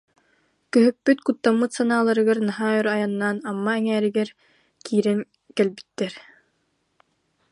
Көһүппүт, 0.73 1.17
куттаммыт 1.27 1.71
санааларыгар, 1.77 2.39
наһаа 2.47 2.73
өр 2.79 2.87
айаннаан 2.95 3.37
Амма 3.49 3.71
эҥээригэр 3.79 4.29
киирэн 4.85 5.19
кэлбиттэр 5.57 6.13